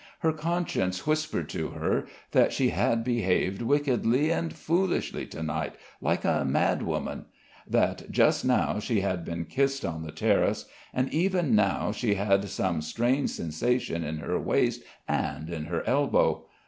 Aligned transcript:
Her 0.21 0.33
conscience 0.33 1.05
whispered 1.05 1.47
to 1.49 1.67
her 1.67 2.07
that 2.31 2.51
she 2.53 2.69
had 2.69 3.03
behaved 3.03 3.61
wickedly 3.61 4.31
and 4.31 4.51
foolishly 4.51 5.27
to 5.27 5.43
night, 5.43 5.75
like 6.01 6.25
a 6.25 6.43
madwoman; 6.43 7.25
that 7.67 8.09
just 8.09 8.43
now 8.43 8.79
she 8.79 9.01
had 9.01 9.23
been 9.23 9.45
kissed 9.45 9.85
on 9.85 10.01
the 10.01 10.11
terrace, 10.11 10.65
and 10.91 11.13
even 11.13 11.53
now 11.53 11.91
she 11.91 12.15
had 12.15 12.49
some 12.49 12.81
strange 12.81 13.29
sensation 13.29 14.03
in 14.03 14.17
her 14.17 14.39
waist 14.39 14.81
and 15.07 15.51
in 15.51 15.65
her 15.65 15.83
elbow. 15.87 16.45